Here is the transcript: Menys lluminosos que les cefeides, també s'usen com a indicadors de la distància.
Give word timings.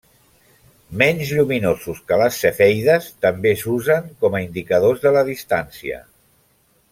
Menys 1.01 1.33
lluminosos 1.39 1.99
que 2.11 2.17
les 2.21 2.39
cefeides, 2.45 3.09
també 3.27 3.53
s'usen 3.65 4.09
com 4.25 4.39
a 4.39 4.43
indicadors 4.47 5.05
de 5.05 5.13
la 5.19 5.25
distància. 5.29 6.01